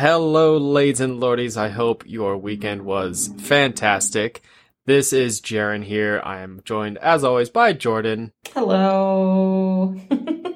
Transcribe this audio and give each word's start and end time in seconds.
Hello, 0.00 0.56
ladies 0.56 1.02
and 1.02 1.20
lordies. 1.20 1.58
I 1.58 1.68
hope 1.68 2.04
your 2.06 2.38
weekend 2.38 2.86
was 2.86 3.30
fantastic. 3.36 4.40
This 4.86 5.12
is 5.12 5.42
Jaren 5.42 5.84
here. 5.84 6.22
I 6.24 6.40
am 6.40 6.62
joined, 6.64 6.96
as 6.96 7.22
always, 7.22 7.50
by 7.50 7.74
Jordan. 7.74 8.32
Hello. 8.54 9.94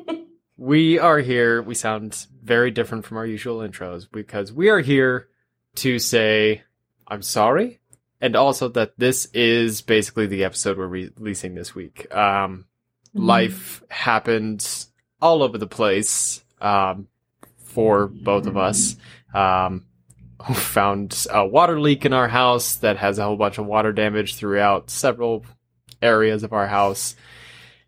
we 0.57 0.99
are 0.99 1.19
here. 1.19 1.61
We 1.61 1.75
sound 1.75 2.27
very 2.43 2.71
different 2.71 3.05
from 3.05 3.19
our 3.19 3.27
usual 3.27 3.59
intros 3.59 4.11
because 4.11 4.51
we 4.51 4.71
are 4.71 4.81
here 4.81 5.29
to 5.75 5.99
say, 5.99 6.63
I'm 7.07 7.21
sorry, 7.21 7.81
and 8.23 8.37
also 8.37 8.69
that 8.71 8.99
this 8.99 9.27
is 9.35 9.83
basically 9.83 10.27
the 10.27 10.45
episode 10.45 10.79
we're 10.79 10.87
re- 10.87 11.11
releasing 11.19 11.55
this 11.55 11.75
week. 11.75 12.07
Um, 12.15 12.65
mm-hmm. 13.15 13.27
Life 13.27 13.83
happened 13.91 14.87
all 15.21 15.43
over 15.43 15.59
the 15.59 15.67
place 15.67 16.43
um, 16.63 17.09
for 17.75 18.07
both 18.07 18.47
of 18.47 18.57
us. 18.57 18.97
Um, 19.35 19.87
found 20.55 21.27
a 21.31 21.47
water 21.47 21.81
leak 21.81 22.05
in 22.05 22.13
our 22.13 22.29
house 22.29 22.77
that 22.77 22.97
has 22.97 23.19
a 23.19 23.25
whole 23.25 23.37
bunch 23.37 23.59
of 23.59 23.67
water 23.67 23.93
damage 23.93 24.35
throughout 24.35 24.91
several 24.91 25.45
areas 26.03 26.43
of 26.43 26.53
our 26.53 26.67
house. 26.67 27.17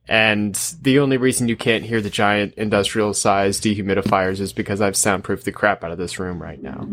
And 0.09 0.55
the 0.81 1.01
only 1.01 1.17
reason 1.17 1.49
you 1.49 1.57
can't 1.57 1.85
hear 1.85 2.01
the 2.01 2.11
giant 2.11 2.55
industrial 2.55 3.13
sized 3.13 3.65
dehumidifiers 3.65 4.41
is 4.41 4.53
because 4.53 4.81
I've 4.81 4.95
soundproofed 4.95 5.45
the 5.45 5.53
crap 5.53 5.83
out 5.83 5.91
of 5.91 5.99
this 5.99 6.19
room 6.19 6.41
right 6.41 6.63
now. 6.63 6.89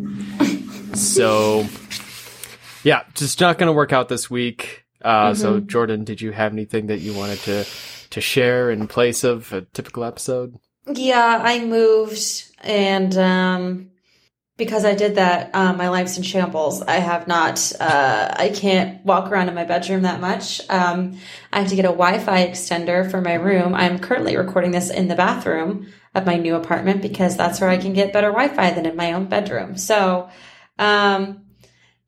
so, 0.95 1.65
yeah, 2.83 3.03
just 3.13 3.39
not 3.39 3.59
going 3.59 3.67
to 3.67 3.73
work 3.73 3.93
out 3.93 4.09
this 4.09 4.29
week. 4.29 4.85
Uh, 5.03 5.31
mm-hmm. 5.31 5.41
So, 5.41 5.59
Jordan, 5.59 6.05
did 6.05 6.21
you 6.21 6.31
have 6.31 6.53
anything 6.53 6.87
that 6.87 6.99
you 6.99 7.13
wanted 7.13 7.39
to 7.39 7.65
to 8.09 8.21
share 8.21 8.69
in 8.69 8.87
place 8.87 9.23
of 9.23 9.51
a 9.53 9.61
typical 9.61 10.03
episode? 10.03 10.57
Yeah, 10.85 11.39
I 11.41 11.63
moved, 11.63 12.51
and 12.61 13.17
um, 13.17 13.91
because 14.57 14.83
I 14.83 14.95
did 14.95 15.15
that, 15.15 15.55
um, 15.55 15.77
my 15.77 15.87
life's 15.87 16.17
in 16.17 16.23
shambles. 16.23 16.81
I 16.81 16.95
have 16.95 17.27
not, 17.27 17.71
uh, 17.79 18.33
I 18.37 18.49
can't 18.49 19.03
walk 19.05 19.31
around 19.31 19.47
in 19.47 19.55
my 19.55 19.63
bedroom 19.63 20.01
that 20.01 20.19
much. 20.19 20.61
Um, 20.69 21.17
I 21.51 21.59
have 21.61 21.69
to 21.69 21.75
get 21.75 21.85
a 21.85 21.87
Wi-Fi 21.87 22.47
extender 22.47 23.09
for 23.09 23.21
my 23.21 23.35
room. 23.35 23.73
I'm 23.73 23.97
currently 23.97 24.35
recording 24.35 24.71
this 24.71 24.89
in 24.89 25.07
the 25.07 25.15
bathroom 25.15 25.87
of 26.13 26.25
my 26.25 26.35
new 26.35 26.55
apartment 26.55 27.01
because 27.01 27.37
that's 27.37 27.61
where 27.61 27.69
I 27.69 27.77
can 27.77 27.93
get 27.93 28.13
better 28.13 28.31
Wi-Fi 28.31 28.71
than 28.71 28.85
in 28.85 28.95
my 28.95 29.13
own 29.13 29.25
bedroom. 29.25 29.77
So, 29.77 30.29
um, 30.77 31.45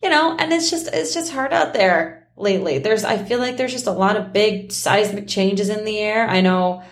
you 0.04 0.10
know, 0.10 0.36
and 0.38 0.52
it's 0.54 0.70
just, 0.70 0.88
it's 0.94 1.14
just 1.14 1.32
hard 1.32 1.54
out 1.54 1.74
there 1.74 2.28
lately. 2.38 2.78
There's, 2.80 3.06
I 3.06 3.18
feel 3.18 3.40
like 3.40 3.58
there's 3.58 3.72
just 3.72 3.88
a 3.88 3.92
lot 3.92 4.18
of 4.18 4.34
big 4.34 4.72
seismic 4.72 5.28
changes 5.28 5.70
in 5.70 5.86
the 5.86 5.98
air. 5.98 6.28
I 6.30 6.42
know 6.42 6.84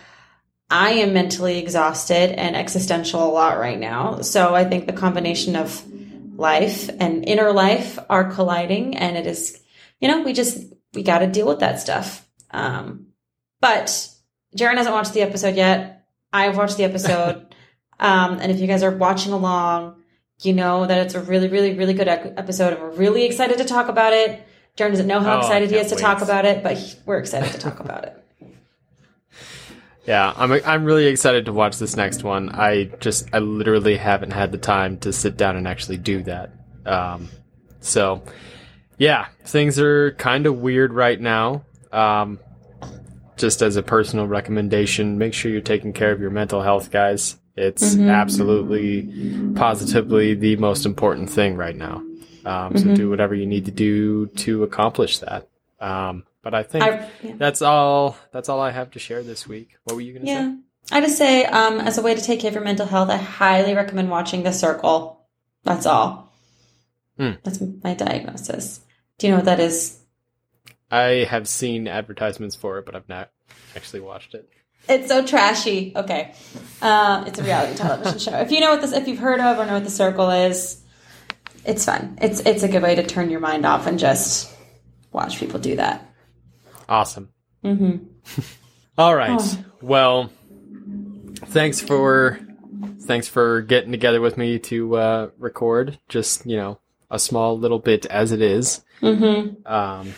I 0.76 0.90
am 0.94 1.12
mentally 1.12 1.58
exhausted 1.58 2.32
and 2.32 2.56
existential 2.56 3.22
a 3.22 3.30
lot 3.30 3.60
right 3.60 3.78
now. 3.78 4.22
So 4.22 4.56
I 4.56 4.64
think 4.64 4.86
the 4.86 4.92
combination 4.92 5.54
of 5.54 5.84
life 6.36 6.90
and 6.98 7.24
inner 7.28 7.52
life 7.52 7.96
are 8.10 8.32
colliding 8.32 8.96
and 8.96 9.16
it 9.16 9.24
is, 9.24 9.62
you 10.00 10.08
know, 10.08 10.22
we 10.22 10.32
just, 10.32 10.58
we 10.92 11.04
got 11.04 11.20
to 11.20 11.28
deal 11.28 11.46
with 11.46 11.60
that 11.60 11.78
stuff. 11.78 12.28
Um, 12.50 13.06
but 13.60 14.10
Jaren 14.56 14.76
hasn't 14.76 14.96
watched 14.96 15.12
the 15.12 15.22
episode 15.22 15.54
yet. 15.54 16.08
I've 16.32 16.56
watched 16.56 16.76
the 16.76 16.82
episode. 16.82 17.54
um, 18.00 18.40
and 18.40 18.50
if 18.50 18.58
you 18.58 18.66
guys 18.66 18.82
are 18.82 18.90
watching 18.90 19.32
along, 19.32 20.02
you 20.42 20.54
know 20.54 20.86
that 20.86 21.06
it's 21.06 21.14
a 21.14 21.20
really, 21.20 21.46
really, 21.46 21.74
really 21.74 21.94
good 21.94 22.08
episode 22.08 22.72
and 22.72 22.82
we're 22.82 22.90
really 22.90 23.26
excited 23.26 23.58
to 23.58 23.64
talk 23.64 23.86
about 23.86 24.12
it. 24.12 24.44
Jaren 24.76 24.90
doesn't 24.90 25.06
know 25.06 25.20
how 25.20 25.36
oh, 25.36 25.38
excited 25.38 25.70
he 25.70 25.76
is 25.76 25.90
to 25.90 25.96
talk 25.96 26.20
about 26.20 26.44
it, 26.44 26.64
but 26.64 26.96
we're 27.06 27.18
excited 27.18 27.52
to 27.52 27.60
talk 27.60 27.78
about 27.78 28.06
it. 28.06 28.20
Yeah, 30.06 30.32
I'm 30.36 30.52
I'm 30.52 30.84
really 30.84 31.06
excited 31.06 31.46
to 31.46 31.52
watch 31.52 31.78
this 31.78 31.96
next 31.96 32.24
one. 32.24 32.50
I 32.50 32.84
just 33.00 33.28
I 33.32 33.38
literally 33.38 33.96
haven't 33.96 34.32
had 34.32 34.52
the 34.52 34.58
time 34.58 34.98
to 34.98 35.12
sit 35.12 35.36
down 35.36 35.56
and 35.56 35.66
actually 35.66 35.96
do 35.96 36.22
that. 36.24 36.52
Um, 36.84 37.30
so 37.80 38.22
yeah, 38.98 39.28
things 39.44 39.80
are 39.80 40.12
kind 40.12 40.46
of 40.46 40.58
weird 40.58 40.92
right 40.92 41.18
now. 41.18 41.64
Um, 41.90 42.38
just 43.36 43.62
as 43.62 43.76
a 43.76 43.82
personal 43.82 44.26
recommendation, 44.26 45.18
make 45.18 45.34
sure 45.34 45.50
you're 45.50 45.60
taking 45.60 45.92
care 45.92 46.12
of 46.12 46.20
your 46.20 46.30
mental 46.30 46.62
health, 46.62 46.90
guys. 46.90 47.36
It's 47.56 47.94
mm-hmm. 47.94 48.08
absolutely, 48.08 49.54
positively 49.54 50.34
the 50.34 50.56
most 50.56 50.86
important 50.86 51.30
thing 51.30 51.56
right 51.56 51.76
now. 51.76 52.02
Um, 52.44 52.76
so 52.76 52.84
mm-hmm. 52.84 52.94
do 52.94 53.10
whatever 53.10 53.34
you 53.34 53.46
need 53.46 53.64
to 53.64 53.70
do 53.70 54.26
to 54.26 54.64
accomplish 54.64 55.18
that. 55.18 55.48
Um, 55.84 56.24
but 56.42 56.54
I 56.54 56.62
think 56.62 56.84
I, 56.84 57.10
yeah. 57.22 57.34
that's 57.36 57.60
all. 57.60 58.16
That's 58.32 58.48
all 58.48 58.60
I 58.60 58.70
have 58.70 58.92
to 58.92 58.98
share 58.98 59.22
this 59.22 59.46
week. 59.46 59.76
What 59.84 59.94
were 59.94 60.00
you 60.00 60.14
going 60.14 60.24
to 60.24 60.30
yeah. 60.30 60.50
say? 60.50 60.56
I 60.92 61.00
just 61.00 61.18
say, 61.18 61.44
um, 61.44 61.80
as 61.80 61.98
a 61.98 62.02
way 62.02 62.14
to 62.14 62.20
take 62.20 62.40
care 62.40 62.48
of 62.48 62.54
your 62.54 62.64
mental 62.64 62.86
health, 62.86 63.10
I 63.10 63.16
highly 63.16 63.74
recommend 63.74 64.10
watching 64.10 64.42
The 64.42 64.52
Circle. 64.52 65.26
That's 65.62 65.86
all. 65.86 66.32
Mm. 67.18 67.38
That's 67.42 67.62
my 67.82 67.94
diagnosis. 67.94 68.80
Do 69.18 69.26
you 69.26 69.32
know 69.32 69.38
what 69.38 69.46
that 69.46 69.60
is? 69.60 69.98
I 70.90 71.26
have 71.28 71.48
seen 71.48 71.86
advertisements 71.86 72.56
for 72.56 72.78
it, 72.78 72.86
but 72.86 72.94
I've 72.94 73.08
not 73.08 73.30
actually 73.76 74.00
watched 74.00 74.34
it. 74.34 74.48
It's 74.88 75.08
so 75.08 75.24
trashy. 75.24 75.92
Okay, 75.96 76.34
uh, 76.82 77.24
it's 77.26 77.38
a 77.38 77.42
reality 77.42 77.76
television 77.76 78.18
show. 78.18 78.38
If 78.38 78.50
you 78.50 78.60
know 78.60 78.70
what 78.70 78.82
this, 78.82 78.92
if 78.92 79.08
you've 79.08 79.18
heard 79.18 79.40
of 79.40 79.58
or 79.58 79.66
know 79.66 79.74
what 79.74 79.84
The 79.84 79.90
Circle 79.90 80.30
is, 80.30 80.82
it's 81.64 81.84
fun. 81.84 82.18
It's 82.20 82.40
it's 82.40 82.62
a 82.62 82.68
good 82.68 82.82
way 82.82 82.94
to 82.94 83.02
turn 83.02 83.30
your 83.30 83.40
mind 83.40 83.64
off 83.64 83.86
and 83.86 83.98
just 83.98 84.53
watch 85.14 85.38
people 85.38 85.58
do 85.58 85.76
that. 85.76 86.06
Awesome. 86.88 87.30
Mm-hmm. 87.64 88.04
All 88.98 89.14
right. 89.14 89.40
Oh. 89.40 89.64
Well, 89.80 90.30
thanks 91.36 91.80
for 91.80 92.38
thanks 93.06 93.28
for 93.28 93.62
getting 93.62 93.92
together 93.92 94.20
with 94.20 94.36
me 94.36 94.58
to 94.58 94.96
uh, 94.96 95.30
record. 95.38 95.98
Just 96.08 96.44
you 96.44 96.56
know, 96.56 96.80
a 97.10 97.18
small 97.18 97.58
little 97.58 97.78
bit 97.78 98.04
as 98.06 98.32
it 98.32 98.42
is. 98.42 98.84
Mm-hmm. 99.00 99.66
Um, 99.66 100.14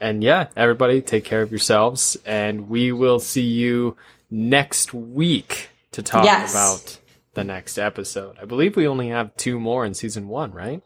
and 0.00 0.22
yeah, 0.22 0.48
everybody, 0.56 1.00
take 1.00 1.24
care 1.24 1.42
of 1.42 1.50
yourselves, 1.50 2.16
and 2.24 2.68
we 2.68 2.92
will 2.92 3.18
see 3.18 3.42
you 3.42 3.96
next 4.30 4.92
week 4.92 5.70
to 5.92 6.02
talk 6.02 6.24
yes. 6.24 6.52
about 6.52 6.98
the 7.34 7.44
next 7.44 7.78
episode. 7.78 8.36
I 8.40 8.44
believe 8.44 8.76
we 8.76 8.86
only 8.86 9.08
have 9.08 9.36
two 9.36 9.58
more 9.58 9.86
in 9.86 9.94
season 9.94 10.28
one, 10.28 10.52
right? 10.52 10.82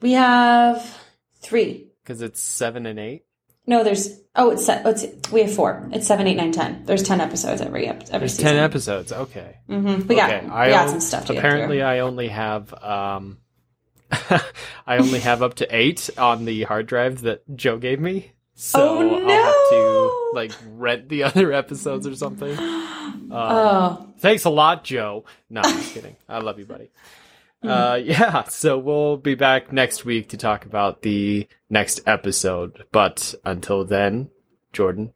We 0.00 0.12
have 0.12 0.98
three 1.40 1.88
because 2.06 2.22
it's 2.22 2.40
seven 2.40 2.86
and 2.86 2.98
eight. 2.98 3.24
No, 3.66 3.82
there's 3.82 4.20
oh, 4.36 4.50
it's 4.50 4.68
it's 4.68 5.32
we 5.32 5.42
have 5.42 5.52
four. 5.52 5.88
It's 5.92 6.06
seven, 6.06 6.28
eight, 6.28 6.36
nine, 6.36 6.52
ten. 6.52 6.84
There's 6.84 7.02
ten 7.02 7.20
episodes 7.20 7.60
every 7.60 7.88
every 7.88 8.04
there's 8.06 8.32
season. 8.32 8.52
Ten 8.52 8.56
episodes. 8.62 9.12
Okay. 9.12 9.56
Mm-hmm. 9.68 10.06
We 10.06 10.14
got 10.14 10.30
okay. 10.30 10.46
we 10.46 10.52
I 10.52 10.70
got 10.70 10.90
some 10.90 11.00
stuff. 11.00 11.28
apparently, 11.28 11.82
I 11.82 11.98
only 11.98 12.28
have 12.28 12.72
um, 12.74 13.38
I 14.10 14.98
only 14.98 15.18
have 15.18 15.42
up 15.42 15.54
to 15.54 15.76
eight 15.76 16.08
on 16.16 16.44
the 16.44 16.62
hard 16.62 16.86
drive 16.86 17.22
that 17.22 17.42
Joe 17.56 17.76
gave 17.78 17.98
me. 17.98 18.30
So 18.54 18.98
oh, 18.98 19.02
no! 19.02 19.28
I'll 19.28 19.44
have 19.44 19.70
to 19.70 20.30
like 20.34 20.52
rent 20.76 21.08
the 21.08 21.22
other 21.24 21.52
episodes 21.52 22.06
or 22.06 22.14
something. 22.14 22.56
Um, 23.16 23.32
oh. 23.32 24.14
Thanks 24.18 24.44
a 24.44 24.50
lot, 24.50 24.84
Joe. 24.84 25.24
No, 25.50 25.60
I'm 25.64 25.76
just 25.78 25.94
kidding. 25.94 26.16
I 26.28 26.38
love 26.38 26.58
you, 26.58 26.64
buddy. 26.64 26.90
Uh, 27.62 28.00
yeah, 28.04 28.44
so 28.44 28.78
we'll 28.78 29.16
be 29.16 29.34
back 29.34 29.72
next 29.72 30.04
week 30.04 30.28
to 30.30 30.36
talk 30.36 30.64
about 30.64 31.02
the 31.02 31.48
next 31.70 32.00
episode. 32.06 32.84
But 32.92 33.34
until 33.44 33.84
then, 33.84 34.30
Jordan, 34.72 35.12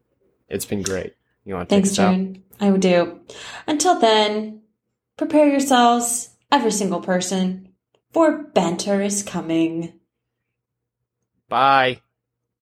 it's 0.48 0.64
been 0.64 0.82
great. 0.82 1.14
You 1.44 1.54
want 1.54 1.68
to 1.68 1.74
Thanks, 1.74 1.92
Jordan. 1.92 2.42
I 2.60 2.70
would 2.70 2.80
do. 2.80 3.20
Until 3.66 3.98
then, 3.98 4.62
prepare 5.16 5.48
yourselves, 5.48 6.30
every 6.52 6.72
single 6.72 7.00
person, 7.00 7.68
for 8.12 8.42
banter 8.42 9.00
is 9.00 9.22
coming. 9.22 9.94
Bye. 11.48 12.00